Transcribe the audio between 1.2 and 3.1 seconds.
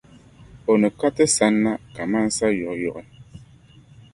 sanna kaman sayuɣiyuɣi.